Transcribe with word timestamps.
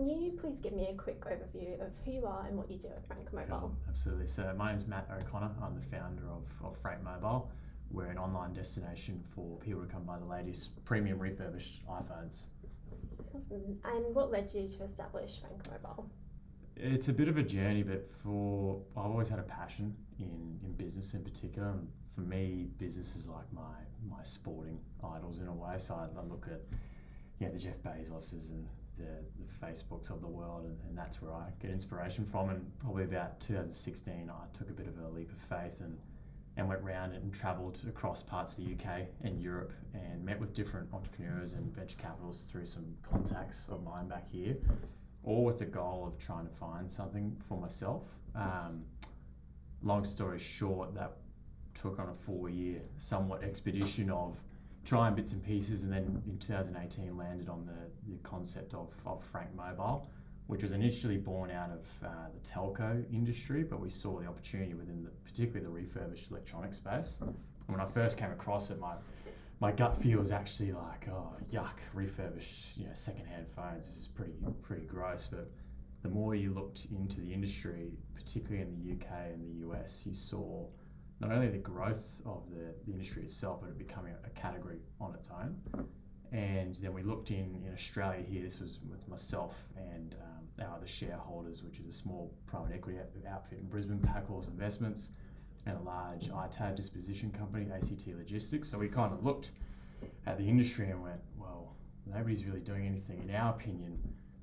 can 0.00 0.08
you 0.08 0.32
please 0.32 0.60
give 0.60 0.72
me 0.72 0.88
a 0.90 0.94
quick 0.94 1.20
overview 1.26 1.74
of 1.84 1.92
who 2.04 2.12
you 2.12 2.26
are 2.26 2.46
and 2.46 2.56
what 2.56 2.70
you 2.70 2.78
do 2.78 2.88
at 2.88 3.06
Frank 3.06 3.30
Mobile? 3.34 3.58
Cool, 3.58 3.76
absolutely. 3.88 4.26
So 4.26 4.54
my 4.56 4.70
name's 4.70 4.86
Matt 4.86 5.06
O'Connor. 5.14 5.50
I'm 5.62 5.74
the 5.74 5.84
founder 5.94 6.22
of, 6.30 6.44
of 6.64 6.78
Frank 6.78 7.02
Mobile. 7.04 7.50
We're 7.90 8.06
an 8.06 8.16
online 8.16 8.54
destination 8.54 9.22
for 9.34 9.58
people 9.58 9.82
to 9.82 9.88
come 9.88 10.04
buy 10.04 10.18
the 10.18 10.24
latest 10.24 10.82
premium 10.86 11.18
refurbished 11.18 11.86
iPhones. 11.86 12.46
Awesome. 13.34 13.78
And 13.84 14.14
what 14.14 14.30
led 14.30 14.50
you 14.54 14.68
to 14.68 14.84
establish 14.84 15.40
Frank 15.40 15.70
Mobile? 15.70 16.10
It's 16.76 17.08
a 17.08 17.12
bit 17.12 17.28
of 17.28 17.36
a 17.36 17.42
journey, 17.42 17.82
but 17.82 18.10
for 18.22 18.80
I've 18.96 19.10
always 19.10 19.28
had 19.28 19.38
a 19.38 19.42
passion 19.42 19.94
in, 20.18 20.58
in 20.64 20.72
business 20.78 21.12
in 21.12 21.22
particular. 21.22 21.68
And 21.68 21.86
for 22.14 22.22
me, 22.22 22.68
business 22.78 23.16
is 23.16 23.28
like 23.28 23.52
my 23.52 23.74
my 24.08 24.22
sporting 24.22 24.78
idols 25.04 25.40
in 25.40 25.48
a 25.48 25.52
way. 25.52 25.74
So 25.76 25.94
I, 25.94 26.18
I 26.18 26.24
look 26.24 26.46
at 26.50 26.62
yeah 27.38 27.50
the 27.50 27.58
Jeff 27.58 27.76
Bezoses 27.82 28.50
and 28.50 28.66
the, 29.00 29.44
the 29.44 29.66
Facebooks 29.66 30.10
of 30.10 30.20
the 30.20 30.28
world, 30.28 30.64
and, 30.64 30.76
and 30.88 30.96
that's 30.96 31.20
where 31.22 31.32
I 31.32 31.48
get 31.60 31.70
inspiration 31.70 32.24
from. 32.24 32.50
And 32.50 32.78
probably 32.78 33.04
about 33.04 33.40
2016, 33.40 34.30
I 34.30 34.56
took 34.56 34.70
a 34.70 34.72
bit 34.72 34.86
of 34.86 34.98
a 34.98 35.08
leap 35.08 35.30
of 35.30 35.38
faith 35.38 35.80
and 35.80 35.98
and 36.56 36.68
went 36.68 36.82
around 36.82 37.12
and 37.12 37.32
travelled 37.32 37.80
across 37.88 38.22
parts 38.22 38.58
of 38.58 38.64
the 38.64 38.72
UK 38.72 39.06
and 39.22 39.40
Europe 39.40 39.72
and 39.94 40.22
met 40.24 40.38
with 40.38 40.52
different 40.52 40.92
entrepreneurs 40.92 41.52
and 41.52 41.74
venture 41.74 41.96
capitalists 41.96 42.50
through 42.50 42.66
some 42.66 42.84
contacts 43.08 43.68
of 43.68 43.82
mine 43.82 44.08
back 44.08 44.28
here, 44.30 44.56
all 45.22 45.44
with 45.44 45.58
the 45.58 45.64
goal 45.64 46.04
of 46.06 46.18
trying 46.18 46.46
to 46.46 46.52
find 46.52 46.90
something 46.90 47.34
for 47.48 47.58
myself. 47.58 48.02
Um, 48.34 48.84
long 49.82 50.04
story 50.04 50.38
short, 50.38 50.94
that 50.94 51.16
took 51.80 51.98
on 51.98 52.08
a 52.08 52.14
four 52.14 52.50
year, 52.50 52.82
somewhat 52.98 53.42
expedition 53.42 54.10
of 54.10 54.36
trying 54.84 55.14
bits 55.14 55.32
and 55.32 55.44
pieces, 55.44 55.84
and 55.84 55.92
then 55.92 56.22
in 56.26 56.38
2018 56.38 57.16
landed 57.16 57.48
on 57.48 57.66
the, 57.66 58.12
the 58.12 58.18
concept 58.22 58.74
of, 58.74 58.88
of 59.06 59.22
Frank 59.22 59.54
Mobile 59.54 60.10
which 60.50 60.64
was 60.64 60.72
initially 60.72 61.16
born 61.16 61.48
out 61.48 61.70
of 61.70 61.86
uh, 62.04 62.08
the 62.34 62.40
telco 62.40 63.04
industry, 63.12 63.62
but 63.62 63.78
we 63.78 63.88
saw 63.88 64.18
the 64.18 64.26
opportunity 64.26 64.74
within 64.74 65.04
the, 65.04 65.10
particularly 65.24 65.64
the 65.64 65.70
refurbished 65.70 66.28
electronic 66.28 66.74
space. 66.74 67.18
And 67.20 67.32
when 67.68 67.80
I 67.80 67.86
first 67.86 68.18
came 68.18 68.32
across 68.32 68.68
it, 68.70 68.80
my 68.80 68.94
my 69.60 69.70
gut 69.70 69.96
feel 69.96 70.18
was 70.18 70.32
actually 70.32 70.72
like, 70.72 71.06
oh 71.08 71.36
yuck, 71.52 71.78
refurbished, 71.94 72.76
you 72.76 72.84
know, 72.86 72.90
secondhand 72.94 73.46
phones. 73.54 73.86
This 73.86 73.96
is 73.96 74.08
pretty 74.08 74.32
pretty 74.60 74.86
gross. 74.86 75.28
But 75.28 75.48
the 76.02 76.08
more 76.08 76.34
you 76.34 76.52
looked 76.52 76.88
into 76.90 77.20
the 77.20 77.32
industry, 77.32 77.92
particularly 78.16 78.62
in 78.62 78.74
the 78.74 78.92
UK 78.94 79.30
and 79.32 79.40
the 79.44 79.68
US, 79.68 80.04
you 80.04 80.16
saw 80.16 80.66
not 81.20 81.30
only 81.30 81.48
the 81.48 81.58
growth 81.58 82.22
of 82.24 82.42
the, 82.50 82.74
the 82.86 82.92
industry 82.92 83.22
itself, 83.22 83.60
but 83.60 83.68
it 83.68 83.78
becoming 83.78 84.14
a, 84.24 84.30
category 84.30 84.78
on 85.00 85.14
its 85.14 85.30
own. 85.30 85.54
And 86.32 86.74
then 86.76 86.94
we 86.94 87.02
looked 87.02 87.30
in, 87.30 87.62
in 87.66 87.72
Australia 87.74 88.24
here, 88.26 88.42
this 88.42 88.60
was 88.60 88.80
with 88.88 89.06
myself 89.08 89.54
and 89.76 90.14
um, 90.22 90.66
our 90.66 90.76
other 90.76 90.86
shareholders, 90.86 91.62
which 91.62 91.78
is 91.78 91.86
a 91.86 91.92
small 91.92 92.32
private 92.46 92.74
equity 92.74 92.98
outfit 93.28 93.58
in 93.58 93.66
Brisbane, 93.66 93.98
Packhorse 93.98 94.46
Investments, 94.46 95.10
and 95.66 95.76
a 95.76 95.80
large 95.80 96.30
ITAD 96.30 96.76
disposition 96.76 97.30
company, 97.32 97.66
ACT 97.74 98.06
Logistics. 98.16 98.68
So 98.68 98.78
we 98.78 98.88
kind 98.88 99.12
of 99.12 99.22
looked 99.24 99.50
at 100.26 100.38
the 100.38 100.48
industry 100.48 100.90
and 100.90 101.02
went, 101.02 101.20
well, 101.36 101.74
nobody's 102.06 102.46
really 102.46 102.60
doing 102.60 102.86
anything, 102.86 103.20
in 103.28 103.34
our 103.34 103.50
opinion, 103.50 103.98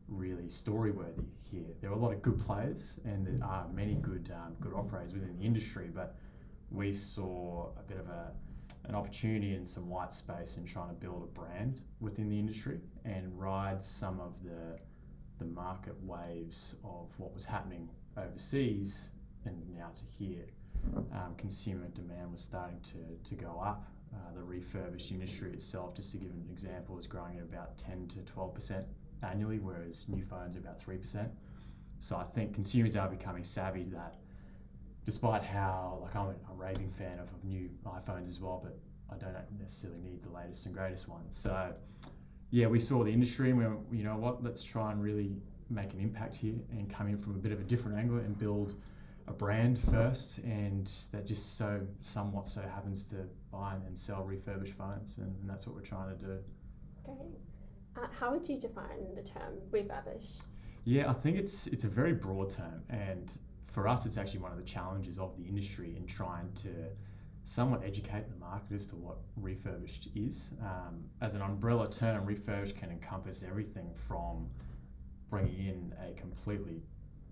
really 0.08 0.50
story 0.50 0.92
worthy 0.92 1.24
here. 1.42 1.66
There 1.82 1.90
are 1.90 1.94
a 1.94 1.98
lot 1.98 2.14
of 2.14 2.22
good 2.22 2.40
players 2.40 3.00
and 3.06 3.26
there 3.26 3.48
are 3.48 3.66
many 3.74 3.96
good, 3.96 4.32
um, 4.36 4.54
good 4.62 4.74
operators 4.74 5.14
within 5.14 5.36
the 5.38 5.44
industry, 5.44 5.90
but 5.94 6.16
we 6.72 6.94
saw 6.94 7.70
a 7.78 7.84
bit 7.84 7.98
of 7.98 8.08
a 8.08 8.32
an 8.88 8.96
opportunity 8.96 9.54
and 9.54 9.68
some 9.68 9.90
white 9.90 10.14
space 10.14 10.56
in 10.58 10.66
trying 10.66 10.88
to 10.88 10.94
build 10.94 11.22
a 11.22 11.40
brand 11.40 11.82
within 12.00 12.30
the 12.30 12.40
industry 12.40 12.80
and 13.04 13.38
ride 13.38 13.84
some 13.84 14.20
of 14.22 14.34
the 14.44 14.80
the 15.40 15.46
market 15.46 15.96
waves 16.04 16.78
of 16.84 17.08
what 17.18 17.34
was 17.34 17.46
happening 17.46 17.88
overseas 18.18 19.10
and 19.46 19.56
now 19.76 19.90
to 19.96 20.04
here. 20.18 20.46
Um, 21.14 21.36
consumer 21.38 21.88
demand 21.94 22.32
was 22.32 22.42
starting 22.42 22.80
to, 22.82 23.30
to 23.30 23.36
go 23.36 23.62
up. 23.64 23.88
Uh, 24.14 24.34
the 24.36 24.42
refurbished 24.42 25.12
industry 25.12 25.52
itself, 25.52 25.96
just 25.96 26.12
to 26.14 26.18
give 26.18 26.32
an 26.32 26.48
example, 26.50 26.98
is 26.98 27.06
growing 27.06 27.38
at 27.38 27.44
about 27.44 27.78
10 27.78 28.08
to 28.08 28.20
12% 28.20 28.84
annually, 29.22 29.60
whereas 29.60 30.08
new 30.08 30.24
phones 30.24 30.56
are 30.56 30.60
about 30.60 30.82
3%. 30.82 31.30
So 32.00 32.16
I 32.16 32.24
think 32.24 32.54
consumers 32.54 32.96
are 32.96 33.10
becoming 33.10 33.44
savvy 33.44 33.84
to 33.84 33.90
that 33.92 34.16
despite 35.08 35.42
how 35.42 36.00
like 36.02 36.14
I'm 36.18 36.26
a, 36.26 36.52
a 36.52 36.56
raving 36.58 36.92
fan 36.92 37.14
of, 37.14 37.32
of 37.34 37.42
new 37.46 37.70
iPhones 37.86 38.28
as 38.28 38.42
well, 38.42 38.62
but 38.62 38.78
I 39.10 39.18
don't 39.18 39.34
necessarily 39.58 40.02
need 40.02 40.22
the 40.22 40.30
latest 40.38 40.66
and 40.66 40.76
greatest 40.76 41.08
ones. 41.08 41.30
So 41.32 41.74
yeah, 42.52 42.68
we 42.68 42.78
saw 42.78 43.06
the 43.06 43.12
industry 43.12 43.52
and 43.52 43.58
we 43.58 43.66
went, 43.66 43.80
you 43.90 44.04
know 44.04 44.18
what, 44.18 44.44
let's 44.44 44.62
try 44.66 44.92
and 44.92 45.02
really 45.02 45.38
make 45.70 45.94
an 45.94 46.02
impact 46.02 46.36
here 46.36 46.56
and 46.72 46.94
come 46.94 47.08
in 47.08 47.18
from 47.18 47.36
a 47.36 47.38
bit 47.38 47.54
of 47.54 47.62
a 47.62 47.64
different 47.64 47.98
angle 47.98 48.18
and 48.18 48.38
build 48.38 48.74
a 49.30 49.32
brand 49.32 49.80
first 49.80 50.40
and 50.40 50.92
that 51.14 51.26
just 51.26 51.58
so 51.58 51.80
somewhat 52.02 52.46
so 52.46 52.60
happens 52.60 53.08
to 53.08 53.16
buy 53.50 53.76
and 53.86 53.98
sell 53.98 54.26
refurbished 54.26 54.74
phones 54.74 55.20
and, 55.20 55.34
and 55.40 55.50
that's 55.50 55.66
what 55.66 55.74
we're 55.74 55.82
trying 55.82 56.10
to 56.18 56.22
do. 56.22 56.38
Great. 57.06 57.18
Uh, 57.96 58.08
how 58.20 58.34
would 58.34 58.48
you 58.48 58.60
define 58.60 59.16
the 59.16 59.24
term 59.24 59.54
refurbished? 59.72 60.44
Yeah, 60.84 61.10
I 61.10 61.14
think 61.14 61.38
it's 61.38 61.68
it's 61.68 61.86
a 61.86 61.90
very 61.90 62.14
broad 62.14 62.50
term 62.50 62.82
and 62.90 63.32
for 63.72 63.88
us, 63.88 64.06
it's 64.06 64.18
actually 64.18 64.40
one 64.40 64.52
of 64.52 64.58
the 64.58 64.64
challenges 64.64 65.20
of 65.20 65.36
the 65.38 65.44
industry 65.44 65.96
in 65.98 66.06
trying 66.06 66.52
to 66.56 66.70
somewhat 67.44 67.82
educate 67.86 68.30
the 68.30 68.36
market 68.40 68.74
as 68.74 68.88
to 68.88 68.96
what 68.96 69.18
refurbished 69.38 70.10
is. 70.16 70.52
Um, 70.62 71.06
as 71.22 71.36
an 71.36 71.42
umbrella 71.42 71.90
term, 71.90 72.26
refurbished 72.26 72.76
can 72.76 72.90
encompass 72.90 73.44
everything 73.44 73.90
from 73.96 74.48
bringing 75.30 75.68
in 75.68 75.94
a 76.06 76.14
completely 76.20 76.82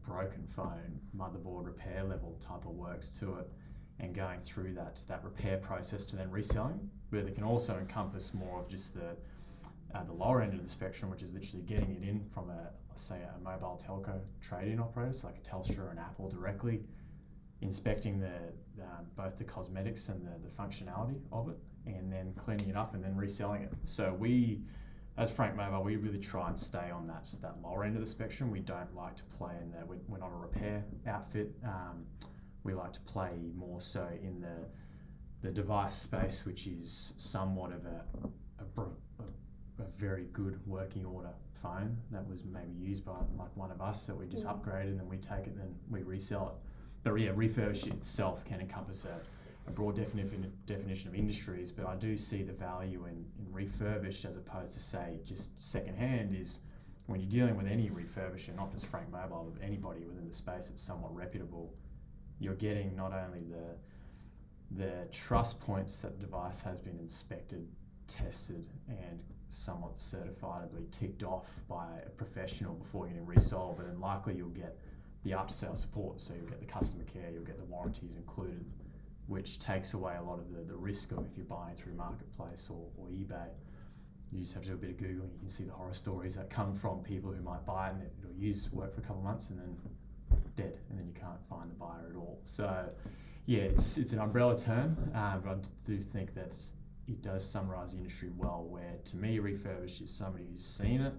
broken 0.06 0.46
phone, 0.48 1.00
motherboard 1.18 1.66
repair 1.66 2.04
level 2.04 2.38
type 2.40 2.66
of 2.66 2.72
works 2.72 3.10
to 3.20 3.36
it, 3.36 3.50
and 4.00 4.14
going 4.14 4.40
through 4.42 4.74
that 4.74 5.02
that 5.08 5.24
repair 5.24 5.58
process 5.58 6.06
to 6.06 6.16
then 6.16 6.30
reselling. 6.30 6.90
But 7.12 7.20
it 7.26 7.36
can 7.36 7.44
also 7.44 7.78
encompass 7.78 8.34
more 8.34 8.60
of 8.60 8.70
just 8.70 8.94
the 8.94 9.16
uh, 9.94 10.04
the 10.04 10.14
lower 10.14 10.42
end 10.42 10.54
of 10.54 10.62
the 10.64 10.70
spectrum, 10.70 11.10
which 11.10 11.24
is 11.24 11.34
literally 11.34 11.64
getting 11.64 11.92
it 11.92 12.08
in 12.08 12.24
from 12.34 12.50
a 12.50 12.70
say 12.96 13.20
a 13.24 13.44
mobile 13.44 13.80
telco 13.84 14.20
trade-in 14.42 14.80
operator, 14.80 15.14
so 15.14 15.28
like 15.28 15.38
a 15.38 15.42
Telstra 15.42 15.80
or 15.80 15.92
an 15.92 16.00
Apple 16.00 16.30
directly, 16.30 16.82
inspecting 17.62 18.20
the 18.20 18.36
um, 18.82 19.06
both 19.16 19.38
the 19.38 19.44
cosmetics 19.44 20.10
and 20.10 20.26
the, 20.26 20.32
the 20.44 20.50
functionality 20.62 21.18
of 21.32 21.50
it, 21.50 21.58
and 21.86 22.12
then 22.12 22.34
cleaning 22.38 22.70
it 22.70 22.76
up 22.76 22.94
and 22.94 23.04
then 23.04 23.16
reselling 23.16 23.62
it. 23.62 23.72
So 23.86 24.14
we, 24.14 24.62
as 25.18 25.32
Frank 25.32 25.56
Mobile, 25.56 25.84
we 25.84 25.96
really 25.96 26.20
try 26.20 26.50
and 26.50 26.60
stay 26.60 26.92
on 26.92 27.08
that 27.08 27.34
that 27.42 27.56
lower 27.64 27.84
end 27.84 27.96
of 27.96 28.02
the 28.02 28.08
spectrum. 28.08 28.52
We 28.52 28.60
don't 28.60 28.94
like 28.96 29.16
to 29.16 29.24
play 29.24 29.54
in 29.62 29.72
the 29.72 29.86
we're, 29.86 30.00
we're 30.08 30.18
not 30.18 30.32
a 30.34 30.38
repair 30.38 30.84
outfit. 31.08 31.54
Um, 31.64 32.06
we 32.64 32.74
like 32.74 32.94
to 32.94 33.02
play 33.02 33.32
more 33.56 33.80
so 33.80 34.08
in 34.22 34.42
the 34.42 34.68
the 35.42 35.52
device 35.52 35.96
space, 35.96 36.46
which 36.46 36.66
is 36.66 37.14
somewhat 37.18 37.72
of 37.72 37.86
a, 37.86 38.04
a, 38.82 38.86
a, 39.86 40.00
very 40.00 40.26
good 40.34 40.60
working 40.66 41.06
order 41.06 41.30
phone 41.62 41.98
that 42.12 42.28
was 42.28 42.44
maybe 42.46 42.74
used 42.74 43.06
by 43.06 43.14
like 43.38 43.56
one 43.56 43.72
of 43.72 43.82
us 43.82 44.06
that 44.06 44.16
we 44.16 44.26
just 44.28 44.46
mm. 44.46 44.52
upgrade 44.52 44.88
and 44.88 45.00
then 45.00 45.08
we 45.08 45.18
take 45.18 45.48
it 45.48 45.54
and 45.54 45.60
then 45.60 45.76
we 45.90 46.04
resell 46.04 46.50
it. 46.50 46.70
But 47.04 47.16
yeah, 47.16 47.30
refurbish 47.30 47.88
itself 47.88 48.44
can 48.46 48.60
encompass 48.62 49.06
a, 49.06 49.20
a 49.68 49.72
broad 49.72 49.96
definition 49.96 50.52
definition 50.66 51.10
of 51.10 51.16
industries, 51.16 51.72
but 51.72 51.86
I 51.86 51.96
do 51.96 52.18
see 52.18 52.44
the 52.44 52.54
value 52.54 53.06
in, 53.06 53.26
in 53.40 53.52
refurbished 53.52 54.26
as 54.26 54.38
opposed 54.38 54.74
to 54.74 54.80
say 54.80 55.20
just 55.24 55.50
secondhand 55.60 56.36
is 56.36 56.60
when 57.08 57.20
you're 57.20 57.30
dealing 57.30 57.56
with 57.56 57.68
any 57.68 57.90
refurbisher, 57.90 58.56
not 58.56 58.72
just 58.72 58.88
Frank 58.88 59.12
Mobile, 59.12 59.54
but 59.54 59.64
anybody 59.64 60.04
within 60.06 60.28
the 60.28 60.34
space 60.34 60.70
that's 60.70 60.82
somewhat 60.82 61.16
reputable, 61.16 61.72
you're 62.40 62.56
getting 62.56 62.96
not 62.96 63.14
only 63.14 63.42
the 63.42 63.76
the 64.72 65.08
trust 65.12 65.62
points 65.62 66.02
that 66.02 66.18
the 66.20 66.26
device 66.26 66.60
has 66.60 66.80
been 66.80 66.98
inspected, 67.00 67.68
tested, 68.08 68.68
and 68.90 69.20
somewhat 69.50 69.96
certifiably 69.96 70.90
ticked 70.92 71.24
off 71.24 71.48
by 71.68 71.88
a 72.06 72.10
professional 72.10 72.74
before 72.74 73.08
getting 73.08 73.26
resold, 73.26 73.78
but 73.78 73.88
then 73.88 74.00
likely 74.00 74.36
you'll 74.36 74.50
get 74.50 74.78
the 75.24 75.34
after 75.34 75.54
sale 75.54 75.76
support. 75.76 76.22
So 76.22 76.34
you'll 76.34 76.50
get 76.50 76.60
the 76.60 76.66
customer 76.66 77.04
care, 77.06 77.30
you'll 77.32 77.44
get 77.44 77.58
the 77.58 77.66
warranties 77.66 78.16
included, 78.16 78.66
which 79.28 79.60
takes 79.60 79.94
away 79.94 80.16
a 80.20 80.22
lot 80.24 80.40
of 80.40 80.52
the, 80.52 80.62
the 80.62 80.76
risk 80.76 81.12
of 81.12 81.26
if 81.32 81.38
you're 81.38 81.46
buying 81.46 81.76
through 81.76 81.94
Marketplace 81.94 82.68
or, 82.70 82.88
or 82.98 83.08
eBay. 83.08 83.48
You 84.32 84.42
just 84.42 84.54
have 84.54 84.64
to 84.64 84.70
do 84.70 84.76
a 84.76 84.78
bit 84.78 84.90
of 84.90 84.98
Googling. 84.98 85.32
You 85.32 85.40
can 85.40 85.50
see 85.50 85.64
the 85.64 85.72
horror 85.72 85.94
stories 85.94 86.36
that 86.36 86.50
come 86.50 86.76
from 86.76 87.00
people 87.00 87.32
who 87.32 87.42
might 87.42 87.66
buy 87.66 87.90
and 87.90 88.02
it'll 88.02 88.36
use 88.36 88.72
work 88.74 88.94
for 88.94 89.02
a 89.02 89.04
couple 89.04 89.20
of 89.20 89.24
months 89.24 89.50
and 89.50 89.60
then 89.60 89.78
dead, 90.56 90.78
and 90.90 91.00
then 91.00 91.08
you 91.08 91.14
can't 91.14 91.40
find 91.50 91.70
the 91.70 91.76
buyer 91.76 92.08
at 92.10 92.16
all. 92.16 92.40
So, 92.46 92.90
yeah, 93.46 93.62
it's 93.64 93.98
it's 93.98 94.14
an 94.14 94.20
umbrella 94.20 94.58
term, 94.58 94.98
uh, 95.14 95.38
but 95.38 95.52
I 95.52 95.56
do 95.86 96.02
think 96.02 96.34
that 96.36 96.58
it 97.08 97.22
does 97.22 97.48
summarize 97.48 97.94
the 97.94 98.00
industry 98.00 98.30
well. 98.36 98.66
Where 98.68 98.98
to 99.06 99.18
me, 99.18 99.40
refurbished 99.40 100.02
is 100.02 100.12
somebody 100.12 100.46
who's 100.52 100.66
seen 100.66 101.02
it, 101.02 101.14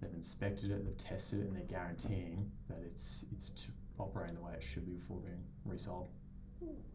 they've 0.00 0.12
inspected 0.12 0.70
it, 0.70 0.84
they've 0.84 0.98
tested 0.98 1.40
it, 1.40 1.46
and 1.46 1.56
they're 1.56 1.64
guaranteeing 1.64 2.50
that 2.68 2.78
it's 2.84 3.26
it's 3.32 3.68
operating 3.98 4.36
the 4.36 4.42
way 4.42 4.52
it 4.54 4.62
should 4.62 4.86
be 4.86 4.92
before 4.92 5.18
being 5.18 5.42
resold. 5.64 6.08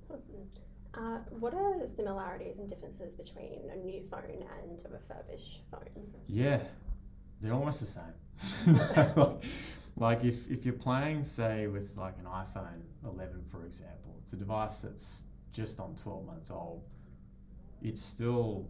Awesome. 0.09 0.47
Uh, 0.93 1.19
what 1.39 1.53
are 1.53 1.79
the 1.79 1.87
similarities 1.87 2.59
and 2.59 2.67
differences 2.67 3.15
between 3.15 3.69
a 3.71 3.77
new 3.77 4.03
phone 4.11 4.43
and 4.61 4.85
a 4.85 4.89
refurbished 4.89 5.61
phone? 5.71 5.87
Yeah, 6.27 6.59
they're 7.41 7.53
almost 7.53 7.79
the 7.79 7.85
same. 7.85 8.75
like, 8.75 9.17
like 9.97 10.23
if, 10.23 10.49
if 10.51 10.65
you're 10.65 10.73
playing, 10.73 11.23
say, 11.23 11.67
with 11.67 11.95
like 11.97 12.15
an 12.19 12.25
iPhone 12.25 12.81
11, 13.05 13.43
for 13.49 13.65
example, 13.65 14.15
it's 14.21 14.33
a 14.33 14.35
device 14.35 14.79
that's 14.81 15.23
just 15.53 15.79
on 15.79 15.95
12 15.95 16.25
months 16.25 16.51
old. 16.51 16.83
It's 17.81 18.01
still 18.01 18.67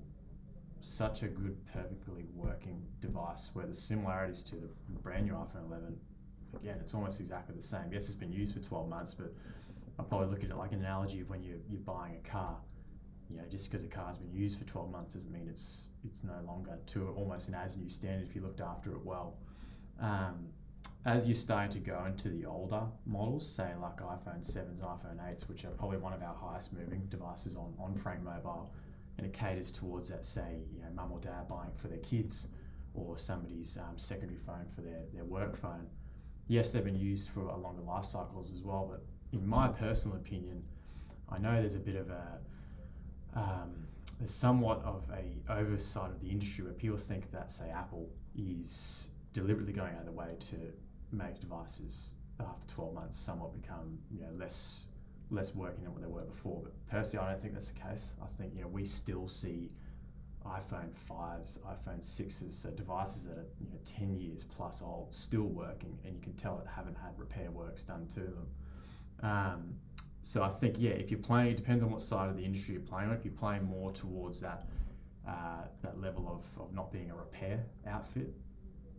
such 0.81 1.23
a 1.23 1.27
good, 1.27 1.55
perfectly 1.73 2.25
working 2.33 2.81
device 3.01 3.51
where 3.53 3.65
the 3.67 3.75
similarities 3.75 4.43
to 4.43 4.55
the 4.55 4.69
brand 5.03 5.25
new 5.25 5.33
iPhone 5.33 5.67
11, 5.67 5.97
again, 6.55 6.77
it's 6.79 6.93
almost 6.93 7.19
exactly 7.19 7.55
the 7.55 7.61
same. 7.61 7.91
Yes, 7.91 8.05
it's 8.05 8.15
been 8.15 8.31
used 8.31 8.55
for 8.55 8.61
12 8.61 8.89
months, 8.89 9.13
but 9.13 9.33
I 9.99 10.03
probably 10.03 10.27
look 10.27 10.43
at 10.43 10.49
it 10.49 10.55
like 10.55 10.71
an 10.71 10.79
analogy 10.79 11.21
of 11.21 11.29
when 11.29 11.43
you're, 11.43 11.59
you're 11.69 11.81
buying 11.81 12.15
a 12.23 12.27
car. 12.27 12.57
You 13.29 13.37
know, 13.37 13.43
just 13.49 13.69
because 13.69 13.83
a 13.85 13.87
car's 13.87 14.17
been 14.17 14.33
used 14.33 14.59
for 14.59 14.65
12 14.65 14.91
months 14.91 15.13
doesn't 15.13 15.31
mean 15.31 15.47
it's 15.49 15.87
it's 16.03 16.23
no 16.23 16.33
longer 16.45 16.77
to 16.87 17.13
almost 17.15 17.47
an 17.47 17.55
as 17.55 17.77
new 17.77 17.89
standard 17.89 18.27
if 18.27 18.35
you 18.35 18.41
looked 18.41 18.59
after 18.59 18.91
it 18.91 19.05
well. 19.05 19.37
Um, 20.01 20.49
as 21.05 21.27
you're 21.27 21.35
starting 21.35 21.71
to 21.71 21.79
go 21.79 22.05
into 22.05 22.29
the 22.29 22.45
older 22.45 22.81
models, 23.05 23.49
say 23.49 23.71
like 23.81 23.97
iPhone 23.97 24.41
7s, 24.41 24.81
iPhone 24.81 25.17
8s, 25.17 25.47
which 25.47 25.63
are 25.65 25.71
probably 25.71 25.97
one 25.97 26.13
of 26.13 26.21
our 26.21 26.35
highest 26.35 26.73
moving 26.73 27.05
devices 27.09 27.55
on, 27.55 27.73
on 27.79 27.95
Frank 27.95 28.21
Mobile, 28.21 28.71
and 29.21 29.31
it 29.31 29.37
caters 29.37 29.71
towards 29.71 30.09
that, 30.09 30.25
say, 30.25 30.63
you 30.73 30.81
know, 30.81 30.87
mum 30.95 31.11
or 31.11 31.19
dad 31.19 31.47
buying 31.47 31.71
for 31.75 31.87
their 31.87 31.99
kids 31.99 32.47
or 32.95 33.17
somebody's 33.17 33.77
um, 33.77 33.97
secondary 33.97 34.39
phone 34.39 34.65
for 34.75 34.81
their, 34.81 35.03
their 35.13 35.23
work 35.23 35.55
phone. 35.55 35.87
Yes, 36.47 36.71
they've 36.71 36.83
been 36.83 36.99
used 36.99 37.29
for 37.29 37.41
a 37.41 37.55
longer 37.55 37.83
life 37.83 38.05
cycles 38.05 38.51
as 38.51 38.63
well, 38.63 38.87
but 38.89 39.03
in 39.31 39.47
my 39.47 39.67
personal 39.67 40.17
opinion, 40.17 40.63
I 41.29 41.37
know 41.37 41.53
there's 41.53 41.75
a 41.75 41.79
bit 41.79 41.95
of 41.95 42.09
a 42.09 42.39
um, 43.33 43.87
somewhat 44.25 44.83
of 44.83 45.03
a 45.13 45.51
oversight 45.51 46.09
of 46.09 46.19
the 46.19 46.29
industry 46.29 46.65
where 46.65 46.73
people 46.73 46.97
think 46.97 47.31
that 47.31 47.49
say 47.49 47.69
Apple 47.69 48.09
is 48.35 49.09
deliberately 49.33 49.71
going 49.71 49.93
out 49.93 50.01
of 50.01 50.05
the 50.05 50.11
way 50.11 50.35
to 50.39 50.57
make 51.11 51.39
devices 51.39 52.15
after 52.39 52.67
12 52.67 52.93
months 52.93 53.17
somewhat 53.17 53.53
become 53.53 53.97
you 54.11 54.19
know 54.19 54.31
less 54.37 54.85
less 55.31 55.55
working 55.55 55.83
than 55.83 55.93
what 55.93 56.01
they 56.01 56.07
were 56.07 56.23
before. 56.23 56.61
But 56.63 56.73
personally, 56.87 57.25
I 57.25 57.31
don't 57.31 57.41
think 57.41 57.53
that's 57.53 57.69
the 57.69 57.79
case. 57.79 58.13
I 58.21 58.27
think 58.37 58.53
you 58.53 58.61
know 58.61 58.67
we 58.67 58.85
still 58.85 59.27
see 59.27 59.71
iPhone 60.45 60.89
5s, 61.09 61.59
iPhone 61.59 61.99
6s, 61.99 62.53
so 62.53 62.69
devices 62.71 63.25
that 63.25 63.37
are 63.37 63.45
you 63.59 63.69
know 63.69 63.79
10 63.85 64.15
years 64.15 64.43
plus 64.43 64.81
old, 64.81 65.13
still 65.13 65.43
working, 65.43 65.97
and 66.05 66.13
you 66.13 66.21
can 66.21 66.33
tell 66.33 66.59
it 66.59 66.67
haven't 66.67 66.97
had 66.97 67.17
repair 67.17 67.49
works 67.51 67.83
done 67.83 68.07
to 68.07 68.19
them. 68.19 68.47
Um, 69.23 69.75
so 70.23 70.43
I 70.43 70.49
think 70.49 70.75
yeah, 70.77 70.91
if 70.91 71.09
you're 71.09 71.19
playing, 71.19 71.51
it 71.51 71.57
depends 71.57 71.83
on 71.83 71.91
what 71.91 72.01
side 72.01 72.29
of 72.29 72.37
the 72.37 72.43
industry 72.43 72.75
you're 72.75 72.83
playing 72.83 73.09
on. 73.09 73.15
If 73.15 73.25
you're 73.25 73.33
playing 73.33 73.63
more 73.63 73.91
towards 73.91 74.39
that 74.41 74.67
uh, 75.27 75.63
that 75.81 75.99
level 75.99 76.27
of, 76.27 76.61
of 76.61 76.73
not 76.73 76.91
being 76.91 77.09
a 77.09 77.15
repair 77.15 77.63
outfit, 77.87 78.33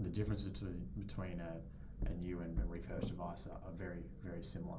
the 0.00 0.08
difference 0.08 0.42
between 0.42 0.86
between 0.96 1.40
a, 1.40 2.08
a 2.10 2.14
new 2.14 2.40
and 2.40 2.58
a 2.58 2.64
refurbished 2.64 3.08
device 3.08 3.46
are, 3.46 3.58
are 3.68 3.76
very 3.76 4.02
very 4.24 4.42
similar. 4.42 4.78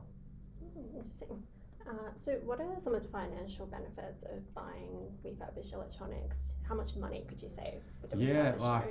Interesting. 0.76 1.44
Uh, 1.88 2.10
so, 2.16 2.34
what 2.46 2.60
are 2.62 2.80
some 2.80 2.96
of 2.96 3.04
the 3.04 3.10
financial 3.10 3.66
benefits 3.66 4.24
of 4.24 4.54
buying 4.54 5.12
refurbished 5.24 5.74
electronics? 5.74 6.54
How 6.68 6.76
much 6.76 6.96
money 6.96 7.26
could 7.28 7.42
you 7.42 7.50
save 7.50 7.82
Yeah, 8.16 8.54
like 8.58 8.90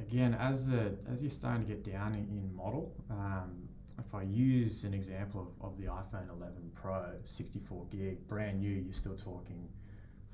again, 0.00 0.34
as 0.34 0.68
the 0.68 0.96
as 1.10 1.22
you're 1.22 1.30
starting 1.30 1.66
to 1.66 1.68
get 1.68 1.84
down 1.84 2.14
in, 2.14 2.20
in 2.20 2.54
model, 2.56 2.94
um, 3.10 3.68
if 3.98 4.14
I 4.14 4.22
use 4.22 4.84
an 4.84 4.94
example 4.94 5.52
of, 5.60 5.72
of 5.72 5.78
the 5.78 5.84
iPhone 5.84 6.30
11 6.30 6.72
Pro, 6.74 7.12
64 7.24 7.86
gig, 7.90 8.26
brand 8.26 8.60
new, 8.60 8.70
you're 8.70 8.92
still 8.94 9.16
talking 9.16 9.68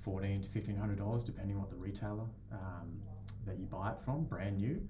14 0.03 0.43
to 0.43 0.49
1500 0.49 0.97
dollars, 0.97 1.25
depending 1.25 1.57
on 1.57 1.63
what 1.63 1.71
the 1.71 1.77
retailer 1.77 2.25
um, 2.53 3.01
that 3.47 3.59
you 3.59 3.67
buy 3.67 3.91
it 3.91 3.97
from, 4.05 4.25
brand 4.25 4.59
new. 4.59 4.81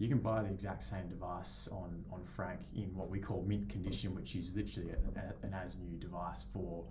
You 0.00 0.08
can 0.08 0.18
buy 0.18 0.42
the 0.42 0.48
exact 0.48 0.82
same 0.82 1.08
device 1.08 1.68
on, 1.70 2.02
on 2.10 2.24
Frank 2.24 2.60
in 2.74 2.94
what 2.96 3.10
we 3.10 3.18
call 3.20 3.44
mint 3.46 3.68
condition, 3.68 4.14
which 4.14 4.34
is 4.34 4.56
literally 4.56 4.90
a, 4.92 5.20
a- 5.20 5.46
an 5.46 5.52
as 5.52 5.76
new 5.76 5.98
device 5.98 6.46
for 6.54 6.84